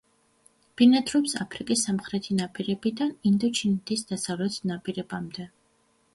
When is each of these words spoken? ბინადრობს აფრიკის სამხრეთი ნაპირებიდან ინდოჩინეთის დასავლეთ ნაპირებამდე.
ბინადრობს 0.79 1.35
აფრიკის 1.45 1.83
სამხრეთი 1.89 2.39
ნაპირებიდან 2.39 3.13
ინდოჩინეთის 3.33 4.07
დასავლეთ 4.15 4.61
ნაპირებამდე. 4.73 5.49